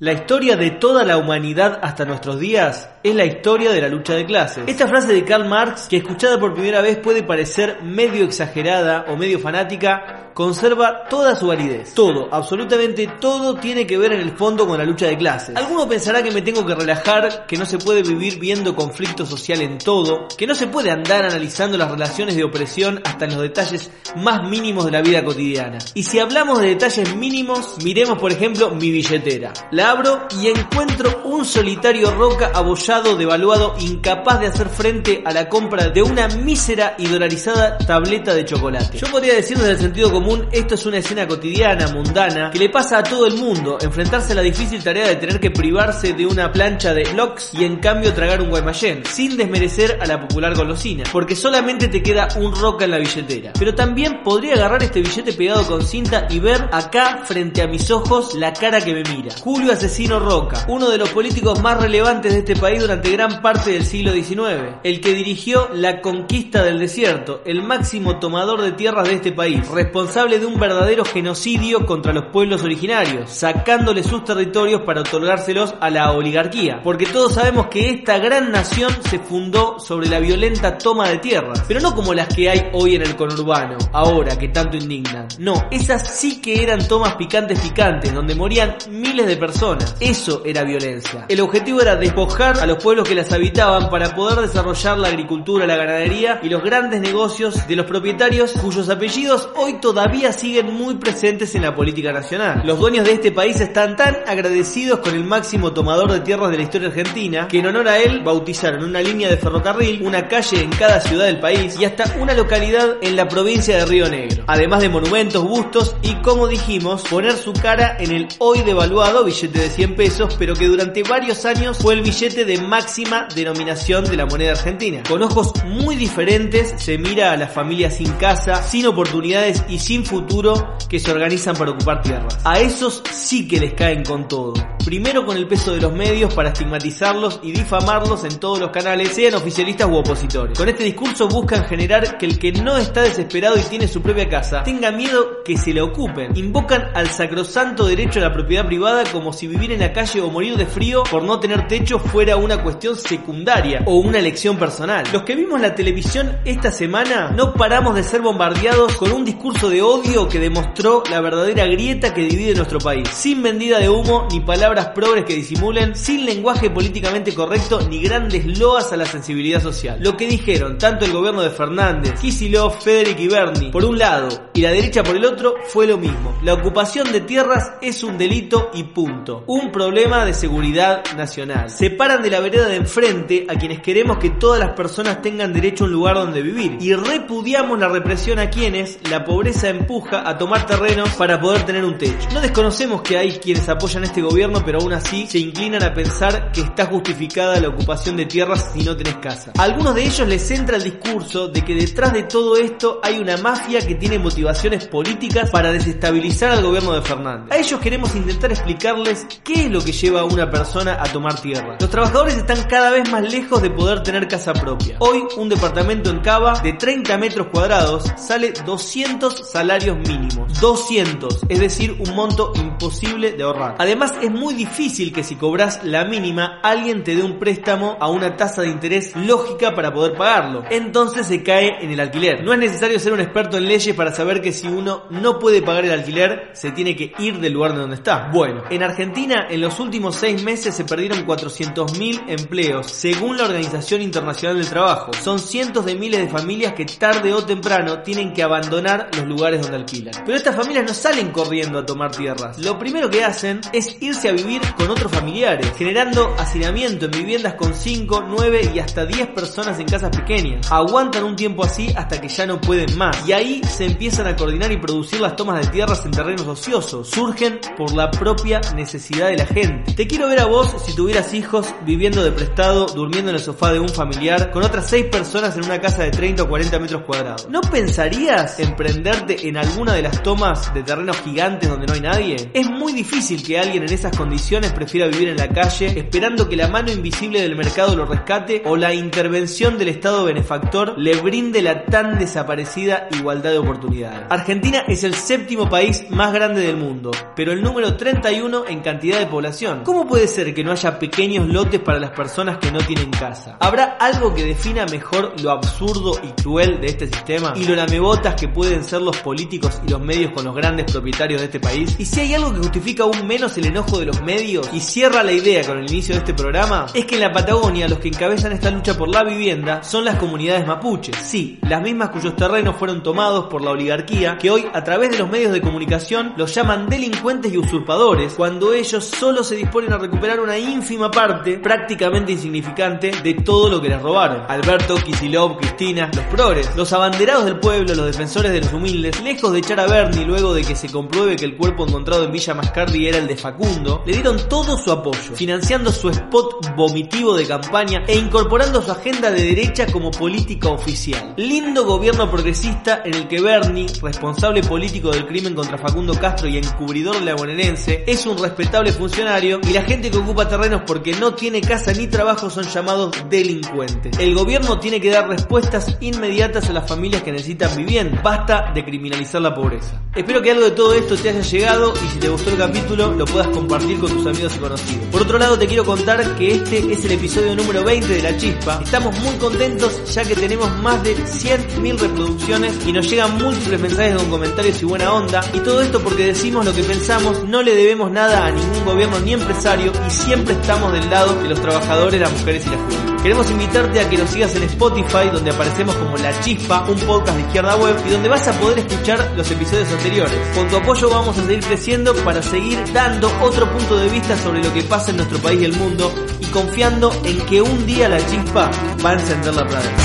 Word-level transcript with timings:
La 0.00 0.12
historia 0.12 0.56
de 0.56 0.70
toda 0.70 1.02
la 1.02 1.16
humanidad 1.16 1.80
hasta 1.82 2.04
nuestros 2.04 2.38
días 2.38 2.88
es 3.02 3.16
la 3.16 3.24
historia 3.24 3.72
de 3.72 3.80
la 3.80 3.88
lucha 3.88 4.14
de 4.14 4.26
clases. 4.26 4.62
Esta 4.68 4.86
frase 4.86 5.12
de 5.12 5.24
Karl 5.24 5.48
Marx, 5.48 5.88
que 5.88 5.96
escuchada 5.96 6.38
por 6.38 6.54
primera 6.54 6.80
vez 6.80 6.98
puede 6.98 7.24
parecer 7.24 7.82
medio 7.82 8.24
exagerada 8.24 9.06
o 9.08 9.16
medio 9.16 9.40
fanática, 9.40 10.30
conserva 10.34 11.08
toda 11.08 11.34
su 11.34 11.48
validez. 11.48 11.94
Todo, 11.94 12.28
absolutamente 12.30 13.10
todo 13.20 13.56
tiene 13.56 13.88
que 13.88 13.98
ver 13.98 14.12
en 14.12 14.20
el 14.20 14.36
fondo 14.36 14.68
con 14.68 14.78
la 14.78 14.84
lucha 14.84 15.06
de 15.06 15.18
clases. 15.18 15.56
Alguno 15.56 15.88
pensará 15.88 16.22
que 16.22 16.30
me 16.30 16.42
tengo 16.42 16.64
que 16.64 16.76
relajar, 16.76 17.44
que 17.46 17.56
no 17.56 17.66
se 17.66 17.78
puede 17.78 18.04
vivir 18.04 18.38
viendo 18.38 18.76
conflicto 18.76 19.26
social 19.26 19.60
en 19.62 19.78
todo, 19.78 20.28
que 20.36 20.46
no 20.46 20.54
se 20.54 20.68
puede 20.68 20.92
andar 20.92 21.24
analizando 21.24 21.76
las 21.76 21.90
relaciones 21.90 22.36
de 22.36 22.44
opresión 22.44 23.00
hasta 23.04 23.24
en 23.24 23.32
los 23.32 23.42
detalles 23.42 23.90
más 24.14 24.48
mínimos 24.48 24.84
de 24.84 24.92
la 24.92 25.02
vida 25.02 25.24
cotidiana. 25.24 25.78
Y 25.94 26.04
si 26.04 26.20
hablamos 26.20 26.60
de 26.60 26.68
detalles 26.68 27.16
mínimos, 27.16 27.76
miremos 27.82 28.16
por 28.16 28.30
ejemplo 28.30 28.70
mi 28.70 28.92
billetera. 28.92 29.52
La 29.72 29.87
abro 29.88 30.28
y 30.38 30.48
encuentro 30.48 31.22
un 31.24 31.46
solitario 31.46 32.10
roca 32.10 32.50
abollado, 32.54 33.16
devaluado, 33.16 33.74
incapaz 33.80 34.40
de 34.40 34.46
hacer 34.46 34.68
frente 34.68 35.22
a 35.24 35.32
la 35.32 35.48
compra 35.48 35.88
de 35.88 36.02
una 36.02 36.28
mísera 36.28 36.94
y 36.98 37.06
dolarizada 37.06 37.78
tableta 37.78 38.34
de 38.34 38.44
chocolate. 38.44 38.98
Yo 38.98 39.06
podría 39.10 39.34
decir 39.34 39.56
desde 39.56 39.72
el 39.72 39.78
sentido 39.78 40.12
común 40.12 40.46
esto 40.52 40.74
es 40.74 40.84
una 40.84 40.98
escena 40.98 41.26
cotidiana, 41.26 41.88
mundana, 41.88 42.50
que 42.50 42.58
le 42.58 42.68
pasa 42.68 42.98
a 42.98 43.02
todo 43.02 43.26
el 43.26 43.34
mundo, 43.38 43.78
enfrentarse 43.80 44.32
a 44.32 44.36
la 44.36 44.42
difícil 44.42 44.82
tarea 44.84 45.08
de 45.08 45.16
tener 45.16 45.40
que 45.40 45.50
privarse 45.50 46.12
de 46.12 46.26
una 46.26 46.52
plancha 46.52 46.92
de 46.92 47.04
blocks 47.04 47.54
y 47.54 47.64
en 47.64 47.76
cambio 47.76 48.12
tragar 48.12 48.42
un 48.42 48.50
guaymallén, 48.50 49.04
sin 49.06 49.38
desmerecer 49.38 49.98
a 50.02 50.06
la 50.06 50.20
popular 50.20 50.54
golosina, 50.54 51.04
porque 51.10 51.34
solamente 51.34 51.88
te 51.88 52.02
queda 52.02 52.28
un 52.36 52.54
roca 52.54 52.84
en 52.84 52.90
la 52.90 52.98
billetera. 52.98 53.52
Pero 53.58 53.74
también 53.74 54.22
podría 54.22 54.52
agarrar 54.52 54.82
este 54.82 55.00
billete 55.00 55.32
pegado 55.32 55.66
con 55.66 55.82
cinta 55.82 56.26
y 56.28 56.40
ver 56.40 56.68
acá 56.72 57.22
frente 57.24 57.62
a 57.62 57.66
mis 57.66 57.90
ojos 57.90 58.34
la 58.34 58.52
cara 58.52 58.82
que 58.82 58.92
me 58.92 59.02
mira. 59.04 59.34
Julio 59.40 59.72
Asesino 59.78 60.18
Roca, 60.18 60.64
uno 60.66 60.90
de 60.90 60.98
los 60.98 61.10
políticos 61.10 61.62
más 61.62 61.80
relevantes 61.80 62.32
de 62.32 62.40
este 62.40 62.56
país 62.56 62.80
durante 62.80 63.12
gran 63.12 63.40
parte 63.40 63.70
del 63.70 63.86
siglo 63.86 64.10
XIX, 64.10 64.74
el 64.82 65.00
que 65.00 65.14
dirigió 65.14 65.68
la 65.72 66.00
conquista 66.00 66.64
del 66.64 66.80
desierto, 66.80 67.42
el 67.44 67.62
máximo 67.62 68.18
tomador 68.18 68.60
de 68.62 68.72
tierras 68.72 69.06
de 69.06 69.14
este 69.14 69.30
país, 69.30 69.68
responsable 69.68 70.40
de 70.40 70.46
un 70.46 70.58
verdadero 70.58 71.04
genocidio 71.04 71.86
contra 71.86 72.12
los 72.12 72.24
pueblos 72.32 72.64
originarios, 72.64 73.30
sacándole 73.30 74.02
sus 74.02 74.24
territorios 74.24 74.82
para 74.82 75.02
otorgárselos 75.02 75.72
a 75.80 75.90
la 75.90 76.10
oligarquía. 76.10 76.80
Porque 76.82 77.06
todos 77.06 77.34
sabemos 77.34 77.68
que 77.68 77.88
esta 77.88 78.18
gran 78.18 78.50
nación 78.50 78.90
se 79.08 79.20
fundó 79.20 79.78
sobre 79.78 80.08
la 80.08 80.18
violenta 80.18 80.76
toma 80.76 81.08
de 81.08 81.18
tierras, 81.18 81.62
pero 81.68 81.78
no 81.78 81.94
como 81.94 82.14
las 82.14 82.26
que 82.34 82.50
hay 82.50 82.68
hoy 82.72 82.96
en 82.96 83.02
el 83.02 83.14
conurbano, 83.14 83.78
ahora 83.92 84.36
que 84.36 84.48
tanto 84.48 84.76
indignan. 84.76 85.28
No, 85.38 85.68
esas 85.70 86.18
sí 86.18 86.40
que 86.40 86.64
eran 86.64 86.88
tomas 86.88 87.14
picantes 87.14 87.60
picantes, 87.60 88.12
donde 88.12 88.34
morían 88.34 88.76
miles 88.90 89.28
de 89.28 89.36
personas. 89.36 89.67
Eso 90.00 90.42
era 90.44 90.64
violencia. 90.64 91.26
El 91.28 91.40
objetivo 91.40 91.80
era 91.80 91.96
despojar 91.96 92.60
a 92.60 92.66
los 92.66 92.82
pueblos 92.82 93.08
que 93.08 93.14
las 93.14 93.32
habitaban 93.32 93.90
para 93.90 94.14
poder 94.14 94.40
desarrollar 94.40 94.98
la 94.98 95.08
agricultura, 95.08 95.66
la 95.66 95.76
ganadería 95.76 96.40
y 96.42 96.48
los 96.48 96.62
grandes 96.62 97.00
negocios 97.00 97.66
de 97.66 97.76
los 97.76 97.86
propietarios 97.86 98.52
cuyos 98.52 98.88
apellidos 98.88 99.48
hoy 99.56 99.74
todavía 99.80 100.32
siguen 100.32 100.72
muy 100.72 100.94
presentes 100.96 101.54
en 101.54 101.62
la 101.62 101.74
política 101.74 102.12
nacional. 102.12 102.62
Los 102.64 102.78
dueños 102.78 103.04
de 103.04 103.12
este 103.12 103.32
país 103.32 103.60
están 103.60 103.96
tan 103.96 104.16
agradecidos 104.26 105.00
con 105.00 105.14
el 105.14 105.24
máximo 105.24 105.72
tomador 105.72 106.12
de 106.12 106.20
tierras 106.20 106.50
de 106.50 106.56
la 106.56 106.62
historia 106.62 106.88
argentina 106.88 107.48
que 107.48 107.58
en 107.58 107.66
honor 107.66 107.88
a 107.88 107.98
él 107.98 108.22
bautizaron 108.22 108.84
una 108.84 109.00
línea 109.00 109.28
de 109.28 109.36
ferrocarril, 109.36 110.02
una 110.02 110.28
calle 110.28 110.62
en 110.62 110.70
cada 110.70 111.00
ciudad 111.00 111.26
del 111.26 111.40
país 111.40 111.78
y 111.78 111.84
hasta 111.84 112.16
una 112.18 112.34
localidad 112.34 112.96
en 113.02 113.16
la 113.16 113.28
provincia 113.28 113.76
de 113.76 113.86
Río 113.86 114.08
Negro. 114.08 114.44
Además 114.46 114.80
de 114.80 114.88
monumentos, 114.88 115.42
bustos 115.44 115.96
y, 116.02 116.14
como 116.16 116.48
dijimos, 116.48 117.02
poner 117.08 117.36
su 117.36 117.52
cara 117.52 117.96
en 117.98 118.12
el 118.12 118.28
hoy 118.38 118.62
devaluado 118.62 119.24
billete 119.24 119.57
de 119.60 119.70
100 119.70 119.96
pesos, 119.96 120.36
pero 120.38 120.54
que 120.54 120.66
durante 120.66 121.02
varios 121.02 121.44
años 121.44 121.78
fue 121.78 121.94
el 121.94 122.02
billete 122.02 122.44
de 122.44 122.60
máxima 122.60 123.28
denominación 123.34 124.04
de 124.04 124.16
la 124.16 124.26
moneda 124.26 124.52
argentina. 124.52 125.02
Con 125.08 125.22
ojos 125.22 125.52
muy 125.64 125.96
diferentes 125.96 126.74
se 126.78 126.98
mira 126.98 127.32
a 127.32 127.36
las 127.36 127.52
familias 127.52 127.96
sin 127.96 128.12
casa, 128.12 128.62
sin 128.62 128.86
oportunidades 128.86 129.64
y 129.68 129.78
sin 129.78 130.04
futuro 130.04 130.76
que 130.88 131.00
se 131.00 131.10
organizan 131.10 131.56
para 131.56 131.72
ocupar 131.72 132.02
tierras. 132.02 132.38
A 132.44 132.60
esos 132.60 133.02
sí 133.12 133.48
que 133.48 133.60
les 133.60 133.74
caen 133.74 134.04
con 134.04 134.28
todo. 134.28 134.54
Primero 134.84 135.26
con 135.26 135.36
el 135.36 135.46
peso 135.46 135.74
de 135.74 135.80
los 135.80 135.92
medios 135.92 136.32
para 136.32 136.50
estigmatizarlos 136.50 137.40
y 137.42 137.52
difamarlos 137.52 138.24
en 138.24 138.38
todos 138.38 138.58
los 138.58 138.70
canales, 138.70 139.10
sean 139.10 139.34
oficialistas 139.34 139.86
u 139.88 139.96
opositores. 139.96 140.56
Con 140.56 140.68
este 140.68 140.84
discurso 140.84 141.28
buscan 141.28 141.64
generar 141.66 142.16
que 142.16 142.26
el 142.26 142.38
que 142.38 142.52
no 142.52 142.76
está 142.76 143.02
desesperado 143.02 143.58
y 143.58 143.62
tiene 143.62 143.88
su 143.88 144.00
propia 144.00 144.28
casa 144.28 144.62
tenga 144.62 144.90
miedo 144.90 145.42
que 145.44 145.56
se 145.58 145.74
la 145.74 145.84
ocupen. 145.84 146.36
Invocan 146.36 146.90
al 146.94 147.10
sacrosanto 147.10 147.86
derecho 147.86 148.20
a 148.20 148.22
la 148.22 148.32
propiedad 148.32 148.66
privada 148.66 149.04
como 149.12 149.32
si 149.32 149.47
vivir 149.48 149.72
en 149.72 149.80
la 149.80 149.92
calle 149.92 150.20
o 150.20 150.30
morir 150.30 150.56
de 150.56 150.66
frío 150.66 151.02
por 151.10 151.22
no 151.22 151.40
tener 151.40 151.66
techo 151.66 151.98
fuera 151.98 152.36
una 152.36 152.62
cuestión 152.62 152.96
secundaria 152.96 153.82
o 153.86 153.96
una 153.96 154.18
elección 154.18 154.56
personal. 154.56 155.04
Los 155.12 155.22
que 155.22 155.34
vimos 155.34 155.60
la 155.60 155.74
televisión 155.74 156.38
esta 156.44 156.70
semana 156.70 157.30
no 157.30 157.54
paramos 157.54 157.94
de 157.94 158.02
ser 158.02 158.20
bombardeados 158.20 158.96
con 158.96 159.12
un 159.12 159.24
discurso 159.24 159.68
de 159.70 159.82
odio 159.82 160.28
que 160.28 160.38
demostró 160.38 161.02
la 161.10 161.20
verdadera 161.20 161.66
grieta 161.66 162.14
que 162.14 162.22
divide 162.22 162.54
nuestro 162.54 162.78
país. 162.78 163.08
Sin 163.08 163.42
vendida 163.42 163.78
de 163.78 163.88
humo 163.88 164.28
ni 164.30 164.40
palabras 164.40 164.88
progres 164.94 165.24
que 165.24 165.34
disimulen, 165.34 165.94
sin 165.96 166.24
lenguaje 166.26 166.70
políticamente 166.70 167.34
correcto 167.34 167.80
ni 167.88 168.00
grandes 168.00 168.58
loas 168.58 168.92
a 168.92 168.96
la 168.96 169.06
sensibilidad 169.06 169.62
social. 169.62 169.98
Lo 170.02 170.16
que 170.16 170.26
dijeron 170.26 170.78
tanto 170.78 171.04
el 171.04 171.12
gobierno 171.12 171.42
de 171.42 171.50
Fernández, 171.50 172.20
Kicillof, 172.20 172.82
Federic 172.84 173.18
y 173.20 173.28
Berni 173.28 173.70
por 173.70 173.84
un 173.84 173.98
lado 173.98 174.28
y 174.54 174.60
la 174.60 174.70
derecha 174.70 175.02
por 175.02 175.16
el 175.16 175.24
otro 175.24 175.54
fue 175.68 175.86
lo 175.86 175.98
mismo. 175.98 176.38
La 176.42 176.54
ocupación 176.54 177.10
de 177.12 177.20
tierras 177.20 177.72
es 177.80 178.02
un 178.02 178.18
delito 178.18 178.70
y 178.74 178.82
punto. 178.84 179.27
Un 179.46 179.70
problema 179.70 180.24
de 180.24 180.32
seguridad 180.32 181.04
nacional. 181.16 181.70
Separan 181.70 182.22
de 182.22 182.30
la 182.30 182.40
vereda 182.40 182.66
de 182.66 182.76
enfrente 182.76 183.46
a 183.48 183.56
quienes 183.56 183.80
queremos 183.80 184.18
que 184.18 184.30
todas 184.30 184.58
las 184.58 184.70
personas 184.70 185.20
tengan 185.20 185.52
derecho 185.52 185.84
a 185.84 185.86
un 185.86 185.92
lugar 185.92 186.14
donde 186.16 186.42
vivir 186.42 186.78
y 186.80 186.94
repudiamos 186.94 187.78
la 187.78 187.88
represión 187.88 188.38
a 188.38 188.48
quienes 188.48 188.98
la 189.10 189.24
pobreza 189.24 189.68
empuja 189.68 190.28
a 190.28 190.38
tomar 190.38 190.66
terrenos 190.66 191.10
para 191.10 191.40
poder 191.40 191.64
tener 191.64 191.84
un 191.84 191.98
techo. 191.98 192.28
No 192.32 192.40
desconocemos 192.40 193.02
que 193.02 193.18
hay 193.18 193.32
quienes 193.32 193.68
apoyan 193.68 194.04
este 194.04 194.22
gobierno, 194.22 194.62
pero 194.64 194.80
aún 194.80 194.92
así 194.92 195.26
se 195.26 195.38
inclinan 195.38 195.82
a 195.82 195.92
pensar 195.92 196.50
que 196.52 196.62
está 196.62 196.86
justificada 196.86 197.60
la 197.60 197.68
ocupación 197.68 198.16
de 198.16 198.26
tierras 198.26 198.70
si 198.72 198.82
no 198.84 198.96
tenés 198.96 199.16
casa. 199.16 199.52
Algunos 199.58 199.94
de 199.94 200.04
ellos 200.04 200.26
les 200.26 200.50
entra 200.50 200.76
el 200.76 200.84
discurso 200.84 201.48
de 201.48 201.62
que 201.62 201.74
detrás 201.74 202.12
de 202.12 202.22
todo 202.22 202.56
esto 202.56 203.00
hay 203.02 203.18
una 203.18 203.36
mafia 203.36 203.80
que 203.86 203.94
tiene 203.94 204.18
motivaciones 204.18 204.86
políticas 204.86 205.50
para 205.50 205.72
desestabilizar 205.72 206.52
al 206.52 206.62
gobierno 206.62 206.92
de 206.92 207.02
Fernández. 207.02 207.52
A 207.52 207.58
ellos 207.58 207.80
queremos 207.80 208.14
intentar 208.14 208.50
explicarles 208.50 209.17
qué 209.44 209.66
es 209.66 209.70
lo 209.70 209.82
que 209.82 209.92
lleva 209.92 210.20
a 210.20 210.24
una 210.24 210.50
persona 210.50 210.98
a 211.00 211.04
tomar 211.04 211.40
tierra. 211.40 211.76
Los 211.80 211.90
trabajadores 211.90 212.36
están 212.36 212.64
cada 212.68 212.90
vez 212.90 213.10
más 213.10 213.32
lejos 213.32 213.62
de 213.62 213.70
poder 213.70 214.02
tener 214.02 214.28
casa 214.28 214.52
propia. 214.52 214.96
Hoy 215.00 215.24
un 215.36 215.48
departamento 215.48 216.10
en 216.10 216.20
Cava 216.20 216.60
de 216.60 216.72
30 216.74 217.16
metros 217.18 217.48
cuadrados 217.48 218.04
sale 218.16 218.52
200 218.64 219.50
salarios 219.50 219.96
mínimos. 219.96 220.60
200, 220.60 221.46
es 221.48 221.60
decir, 221.60 221.96
un 221.98 222.14
monto 222.14 222.52
imposible 222.56 223.32
de 223.32 223.42
ahorrar. 223.42 223.76
Además, 223.78 224.14
es 224.20 224.30
muy 224.30 224.54
difícil 224.54 225.12
que 225.12 225.22
si 225.24 225.36
cobras 225.36 225.84
la 225.84 226.04
mínima, 226.04 226.60
alguien 226.62 227.04
te 227.04 227.14
dé 227.14 227.22
un 227.22 227.38
préstamo 227.38 227.96
a 228.00 228.08
una 228.08 228.36
tasa 228.36 228.62
de 228.62 228.68
interés 228.68 229.14
lógica 229.16 229.74
para 229.74 229.92
poder 229.92 230.14
pagarlo. 230.16 230.64
Entonces 230.70 231.26
se 231.26 231.42
cae 231.42 231.82
en 231.82 231.90
el 231.90 232.00
alquiler. 232.00 232.44
No 232.44 232.52
es 232.52 232.58
necesario 232.58 232.98
ser 232.98 233.12
un 233.12 233.20
experto 233.20 233.56
en 233.56 233.68
leyes 233.68 233.94
para 233.94 234.12
saber 234.12 234.40
que 234.40 234.52
si 234.52 234.66
uno 234.66 235.04
no 235.10 235.38
puede 235.38 235.62
pagar 235.62 235.84
el 235.84 235.92
alquiler, 235.92 236.50
se 236.52 236.72
tiene 236.72 236.96
que 236.96 237.12
ir 237.18 237.38
del 237.38 237.52
lugar 237.52 237.72
de 237.72 237.80
donde 237.80 237.96
está. 237.96 238.30
Bueno, 238.32 238.62
en 238.70 238.82
Argentina, 238.82 239.07
en 239.16 239.60
los 239.60 239.80
últimos 239.80 240.16
seis 240.16 240.42
meses 240.42 240.74
se 240.74 240.84
perdieron 240.84 241.26
400.000 241.26 242.24
empleos, 242.28 242.90
según 242.90 243.36
la 243.36 243.44
Organización 243.44 244.02
Internacional 244.02 244.58
del 244.58 244.68
Trabajo. 244.68 245.12
Son 245.22 245.38
cientos 245.38 245.84
de 245.86 245.94
miles 245.94 246.20
de 246.20 246.28
familias 246.28 246.74
que 246.74 246.84
tarde 246.84 247.32
o 247.32 247.44
temprano 247.44 248.02
tienen 248.02 248.32
que 248.32 248.42
abandonar 248.42 249.10
los 249.16 249.26
lugares 249.26 249.62
donde 249.62 249.76
alquilan. 249.76 250.14
Pero 250.24 250.36
estas 250.36 250.54
familias 250.54 250.84
no 250.86 250.94
salen 250.94 251.30
corriendo 251.30 251.78
a 251.78 251.86
tomar 251.86 252.14
tierras. 252.14 252.58
Lo 252.58 252.78
primero 252.78 253.08
que 253.08 253.24
hacen 253.24 253.60
es 253.72 253.96
irse 254.00 254.28
a 254.28 254.32
vivir 254.32 254.60
con 254.76 254.90
otros 254.90 255.10
familiares, 255.10 255.72
generando 255.76 256.34
hacinamiento 256.38 257.06
en 257.06 257.10
viviendas 257.10 257.54
con 257.54 257.74
5, 257.74 258.24
9 258.28 258.72
y 258.74 258.78
hasta 258.78 259.06
10 259.06 259.28
personas 259.28 259.78
en 259.80 259.86
casas 259.86 260.10
pequeñas. 260.16 260.70
Aguantan 260.70 261.24
un 261.24 261.34
tiempo 261.34 261.64
así 261.64 261.88
hasta 261.96 262.20
que 262.20 262.28
ya 262.28 262.46
no 262.46 262.60
pueden 262.60 262.96
más. 262.96 263.26
Y 263.26 263.32
ahí 263.32 263.62
se 263.64 263.86
empiezan 263.86 264.26
a 264.26 264.36
coordinar 264.36 264.70
y 264.70 264.76
producir 264.76 265.20
las 265.20 265.34
tomas 265.34 265.64
de 265.64 265.72
tierras 265.72 266.04
en 266.04 266.10
terrenos 266.10 266.46
ociosos. 266.46 267.08
Surgen 267.08 267.58
por 267.76 267.94
la 267.94 268.10
propia 268.10 268.60
necesidad 268.74 268.97
de 268.98 269.36
la 269.36 269.46
gente. 269.46 269.94
Te 269.94 270.06
quiero 270.06 270.28
ver 270.28 270.40
a 270.40 270.46
vos 270.46 270.74
si 270.84 270.94
tuvieras 270.94 271.32
hijos 271.32 271.72
viviendo 271.86 272.22
de 272.24 272.32
prestado, 272.32 272.86
durmiendo 272.86 273.30
en 273.30 273.36
el 273.36 273.42
sofá 273.42 273.72
de 273.72 273.78
un 273.78 273.88
familiar, 273.88 274.50
con 274.50 274.64
otras 274.64 274.88
6 274.90 275.06
personas 275.06 275.56
en 275.56 275.64
una 275.64 275.80
casa 275.80 276.02
de 276.02 276.10
30 276.10 276.42
o 276.42 276.48
40 276.48 276.78
metros 276.80 277.02
cuadrados. 277.02 277.48
¿No 277.48 277.60
pensarías 277.60 278.58
emprenderte 278.58 279.48
en 279.48 279.56
alguna 279.56 279.94
de 279.94 280.02
las 280.02 280.22
tomas 280.22 280.74
de 280.74 280.82
terrenos 280.82 281.16
gigantes 281.22 281.68
donde 281.68 281.86
no 281.86 281.92
hay 281.94 282.00
nadie? 282.00 282.50
Es 282.52 282.68
muy 282.68 282.92
difícil 282.92 283.42
que 283.42 283.58
alguien 283.58 283.84
en 283.84 283.92
esas 283.92 284.16
condiciones 284.16 284.72
prefiera 284.72 285.06
vivir 285.06 285.28
en 285.28 285.36
la 285.36 285.48
calle 285.48 285.98
esperando 285.98 286.48
que 286.48 286.56
la 286.56 286.68
mano 286.68 286.90
invisible 286.90 287.40
del 287.40 287.54
mercado 287.54 287.94
lo 287.94 288.04
rescate 288.04 288.62
o 288.66 288.76
la 288.76 288.92
intervención 288.92 289.78
del 289.78 289.88
Estado 289.88 290.24
benefactor 290.24 290.98
le 290.98 291.14
brinde 291.20 291.62
la 291.62 291.84
tan 291.84 292.18
desaparecida 292.18 293.08
igualdad 293.16 293.52
de 293.52 293.58
oportunidades. 293.58 294.26
Argentina 294.28 294.84
es 294.88 295.04
el 295.04 295.14
séptimo 295.14 295.68
país 295.68 296.04
más 296.10 296.32
grande 296.32 296.62
del 296.62 296.76
mundo, 296.76 297.12
pero 297.36 297.52
el 297.52 297.62
número 297.62 297.96
31 297.96 298.64
en 298.68 298.80
cantidad 298.88 299.18
de 299.18 299.26
población. 299.26 299.82
¿Cómo 299.84 300.08
puede 300.08 300.26
ser 300.26 300.54
que 300.54 300.64
no 300.64 300.72
haya 300.72 300.98
pequeños 300.98 301.46
lotes 301.46 301.78
para 301.78 302.00
las 302.00 302.12
personas 302.12 302.56
que 302.56 302.72
no 302.72 302.78
tienen 302.78 303.10
casa? 303.10 303.58
¿Habrá 303.60 303.98
algo 304.00 304.34
que 304.34 304.44
defina 304.44 304.86
mejor 304.86 305.38
lo 305.42 305.50
absurdo 305.50 306.18
y 306.22 306.28
cruel 306.40 306.80
de 306.80 306.86
este 306.86 307.06
sistema? 307.06 307.52
¿Y 307.54 307.64
lo 307.64 307.76
lamebotas 307.76 308.34
que 308.34 308.48
pueden 308.48 308.82
ser 308.84 309.02
los 309.02 309.18
políticos 309.18 309.82
y 309.86 309.90
los 309.90 310.00
medios 310.00 310.32
con 310.32 310.46
los 310.46 310.54
grandes 310.54 310.90
propietarios 310.90 311.42
de 311.42 311.46
este 311.48 311.60
país? 311.60 311.96
¿Y 311.98 312.06
si 312.06 312.20
hay 312.20 312.32
algo 312.32 312.54
que 312.54 312.60
justifica 312.60 313.02
aún 313.02 313.26
menos 313.26 313.58
el 313.58 313.66
enojo 313.66 313.98
de 313.98 314.06
los 314.06 314.22
medios 314.22 314.70
y 314.72 314.80
cierra 314.80 315.22
la 315.22 315.32
idea 315.32 315.66
con 315.66 315.76
el 315.76 315.90
inicio 315.90 316.14
de 316.14 316.20
este 316.20 316.32
programa? 316.32 316.86
Es 316.94 317.04
que 317.04 317.16
en 317.16 317.20
la 317.20 317.32
Patagonia 317.32 317.88
los 317.88 317.98
que 317.98 318.08
encabezan 318.08 318.52
esta 318.52 318.70
lucha 318.70 318.96
por 318.96 319.08
la 319.08 319.22
vivienda 319.22 319.82
son 319.82 320.06
las 320.06 320.14
comunidades 320.14 320.66
mapuches. 320.66 321.14
Sí, 321.14 321.58
las 321.68 321.82
mismas 321.82 322.08
cuyos 322.08 322.36
terrenos 322.36 322.76
fueron 322.76 323.02
tomados 323.02 323.48
por 323.48 323.62
la 323.62 323.72
oligarquía 323.72 324.38
que 324.38 324.50
hoy 324.50 324.64
a 324.72 324.82
través 324.82 325.10
de 325.10 325.18
los 325.18 325.28
medios 325.28 325.52
de 325.52 325.60
comunicación 325.60 326.32
los 326.38 326.54
llaman 326.54 326.88
delincuentes 326.88 327.52
y 327.52 327.58
usurpadores 327.58 328.32
cuando 328.32 328.72
ellos 328.78 329.04
solo 329.04 329.42
se 329.42 329.56
disponen 329.56 329.92
a 329.92 329.98
recuperar 329.98 330.40
una 330.40 330.56
ínfima 330.56 331.10
parte 331.10 331.58
prácticamente 331.58 332.32
insignificante 332.32 333.10
de 333.22 333.34
todo 333.34 333.68
lo 333.68 333.80
que 333.80 333.88
les 333.88 334.00
robaron. 334.00 334.44
Alberto, 334.48 334.96
Kisilov, 334.96 335.58
Cristina, 335.58 336.10
los 336.14 336.24
progres, 336.26 336.70
los 336.76 336.92
abanderados 336.92 337.44
del 337.44 337.58
pueblo, 337.58 337.94
los 337.94 338.06
defensores 338.06 338.52
de 338.52 338.60
los 338.60 338.72
humildes, 338.72 339.20
lejos 339.22 339.52
de 339.52 339.58
echar 339.58 339.80
a 339.80 339.86
Bernie 339.86 340.24
luego 340.24 340.54
de 340.54 340.62
que 340.62 340.76
se 340.76 340.88
compruebe 340.88 341.36
que 341.36 341.44
el 341.44 341.56
cuerpo 341.56 341.86
encontrado 341.86 342.24
en 342.24 342.32
Villa 342.32 342.54
Mascardi 342.54 343.06
era 343.08 343.18
el 343.18 343.26
de 343.26 343.36
Facundo, 343.36 344.02
le 344.06 344.12
dieron 344.12 344.48
todo 344.48 344.76
su 344.76 344.92
apoyo, 344.92 345.34
financiando 345.34 345.90
su 345.90 346.08
spot 346.10 346.74
vomitivo 346.76 347.36
de 347.36 347.46
campaña 347.46 348.04
e 348.06 348.16
incorporando 348.16 348.80
su 348.80 348.92
agenda 348.92 349.30
de 349.30 349.42
derecha 349.42 349.86
como 349.86 350.10
política 350.10 350.68
oficial. 350.68 351.34
Lindo 351.36 351.84
gobierno 351.84 352.30
progresista 352.30 353.02
en 353.04 353.14
el 353.14 353.28
que 353.28 353.40
Bernie, 353.40 353.86
responsable 354.02 354.62
político 354.62 355.10
del 355.10 355.26
crimen 355.26 355.54
contra 355.54 355.78
Facundo 355.78 356.14
Castro 356.14 356.48
y 356.48 356.58
encubridor 356.58 357.16
bonaerense, 357.36 358.04
es 358.06 358.26
un 358.26 358.38
respetable 358.38 358.67
funcionario 358.96 359.60
y 359.66 359.72
la 359.72 359.82
gente 359.82 360.10
que 360.10 360.18
ocupa 360.18 360.48
terrenos 360.48 360.82
porque 360.86 361.12
no 361.12 361.34
tiene 361.34 361.60
casa 361.60 361.92
ni 361.92 362.06
trabajo 362.06 362.50
son 362.50 362.64
llamados 362.64 363.16
delincuentes. 363.28 364.18
El 364.18 364.34
gobierno 364.34 364.78
tiene 364.78 365.00
que 365.00 365.10
dar 365.10 365.28
respuestas 365.28 365.96
inmediatas 366.00 366.68
a 366.68 366.72
las 366.72 366.86
familias 366.86 367.22
que 367.22 367.32
necesitan 367.32 367.74
vivienda. 367.76 368.20
Basta 368.22 368.70
de 368.74 368.84
criminalizar 368.84 369.40
la 369.40 369.54
pobreza. 369.54 370.00
Espero 370.14 370.42
que 370.42 370.50
algo 370.50 370.64
de 370.64 370.70
todo 370.72 370.94
esto 370.94 371.16
te 371.16 371.30
haya 371.30 371.40
llegado 371.40 371.94
y 371.94 372.08
si 372.12 372.18
te 372.18 372.28
gustó 372.28 372.50
el 372.50 372.58
capítulo 372.58 373.12
lo 373.12 373.24
puedas 373.24 373.48
compartir 373.48 373.98
con 373.98 374.10
tus 374.10 374.26
amigos 374.26 374.54
y 374.56 374.58
conocidos. 374.58 375.06
Por 375.10 375.22
otro 375.22 375.38
lado 375.38 375.58
te 375.58 375.66
quiero 375.66 375.84
contar 375.84 376.36
que 376.36 376.54
este 376.54 376.92
es 376.92 377.04
el 377.04 377.12
episodio 377.12 377.56
número 377.56 377.82
20 377.84 378.06
de 378.06 378.22
La 378.22 378.36
Chispa. 378.36 378.80
Estamos 378.84 379.18
muy 379.20 379.34
contentos 379.36 380.14
ya 380.14 380.24
que 380.24 380.34
tenemos 380.34 380.70
más 380.82 381.02
de 381.02 381.16
100.000 381.16 381.98
reproducciones 381.98 382.86
y 382.86 382.92
nos 382.92 383.08
llegan 383.08 383.38
múltiples 383.38 383.80
mensajes 383.80 384.16
con 384.16 384.30
comentarios 384.30 384.82
y 384.82 384.84
buena 384.84 385.12
onda. 385.12 385.40
Y 385.54 385.60
todo 385.60 385.80
esto 385.80 386.00
porque 386.00 386.26
decimos 386.26 386.64
lo 386.64 386.74
que 386.74 386.82
pensamos, 386.82 387.44
no 387.44 387.62
le 387.62 387.74
debemos 387.74 388.10
nada 388.10 388.46
a 388.46 388.57
ningún 388.58 388.84
gobierno 388.84 389.18
ni 389.20 389.32
empresario 389.32 389.92
y 390.06 390.10
siempre 390.10 390.54
estamos 390.54 390.92
del 390.92 391.08
lado 391.10 391.34
de 391.42 391.48
los 391.48 391.60
trabajadores, 391.60 392.20
las 392.20 392.32
mujeres 392.32 392.66
y 392.66 392.70
las 392.70 392.80
juventud. 392.80 393.22
Queremos 393.22 393.50
invitarte 393.50 394.00
a 394.00 394.08
que 394.08 394.16
nos 394.16 394.30
sigas 394.30 394.54
en 394.54 394.62
Spotify 394.62 395.28
donde 395.32 395.50
aparecemos 395.50 395.94
como 395.96 396.16
La 396.18 396.38
Chispa, 396.40 396.84
un 396.88 396.98
podcast 397.00 397.36
de 397.36 397.42
izquierda 397.42 397.76
web 397.76 397.96
y 398.06 398.10
donde 398.10 398.28
vas 398.28 398.46
a 398.46 398.52
poder 398.52 398.78
escuchar 398.78 399.32
los 399.36 399.50
episodios 399.50 399.90
anteriores. 399.90 400.38
Con 400.54 400.68
tu 400.68 400.76
apoyo 400.76 401.10
vamos 401.10 401.36
a 401.36 401.44
seguir 401.44 401.64
creciendo 401.64 402.14
para 402.16 402.42
seguir 402.42 402.78
dando 402.92 403.30
otro 403.42 403.70
punto 403.70 403.96
de 403.96 404.08
vista 404.08 404.36
sobre 404.36 404.62
lo 404.62 404.72
que 404.72 404.82
pasa 404.82 405.10
en 405.10 405.16
nuestro 405.16 405.38
país 405.38 405.60
y 405.60 405.64
el 405.64 405.72
mundo 405.72 406.12
y 406.40 406.46
confiando 406.46 407.12
en 407.24 407.40
que 407.46 407.60
un 407.60 407.86
día 407.86 408.08
La 408.08 408.18
Chispa 408.18 408.70
va 409.04 409.10
a 409.10 409.14
encender 409.14 409.54
la 409.54 409.66
pradera. 409.66 409.96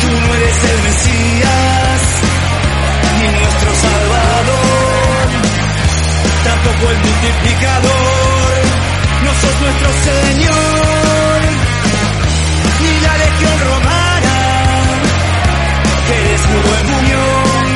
Tú 0.00 0.06
no 0.06 0.34
eres 0.34 0.64
el 0.64 0.82
Mesías, 0.82 2.02
ni 3.18 3.28
nuestro 3.38 3.70
Salvador, 3.74 5.28
tampoco 6.44 6.90
el 6.90 6.98
multiplicador 6.98 7.97
nuestro 9.82 10.12
y 12.80 13.00
la 13.00 13.18
legión 13.18 13.56
romana 13.70 14.36
que 16.06 16.16
desnudó 16.30 16.70
el 16.78 16.86
muñón 16.92 17.66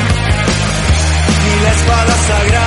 y 1.47 1.65
la 1.65 1.73
espada 1.73 2.15
sagrada. 2.29 2.62